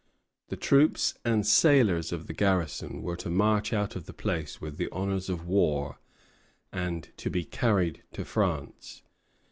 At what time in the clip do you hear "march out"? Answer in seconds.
3.29-3.95